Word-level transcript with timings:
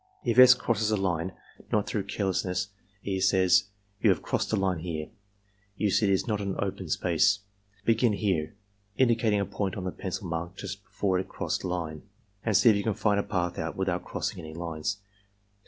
If 0.23 0.39
S. 0.39 0.55
crosses 0.55 0.89
a 0.89 0.97
line, 0.97 1.31
not 1.71 1.85
through 1.85 2.05
carelessness, 2.05 2.69
E. 3.03 3.19
says: 3.19 3.65
"You 4.01 4.09
have 4.09 4.23
crossed 4.23 4.51
a 4.51 4.55
line 4.55 4.79
here. 4.79 5.09
You 5.77 5.91
see 5.91 6.07
it 6.07 6.11
is 6.11 6.25
not 6.27 6.41
an 6.41 6.55
open 6.57 6.89
space. 6.89 7.41
Begin 7.85 8.13
here 8.13 8.55
(indicating 8.97 9.39
a 9.39 9.45
point 9.45 9.75
on 9.77 9.83
the 9.83 9.91
pencil 9.91 10.27
mark 10.27 10.57
just 10.57 10.83
before 10.83 11.19
it 11.19 11.29
crossed 11.29 11.61
the 11.61 11.67
line) 11.67 12.01
and 12.43 12.57
see 12.57 12.71
if 12.71 12.75
you 12.75 12.83
can 12.83 12.95
find 12.95 13.19
a 13.19 13.23
path 13.23 13.59
out 13.59 13.75
without 13.77 14.03
crossing 14.03 14.39
any 14.43 14.55
lines." 14.55 14.97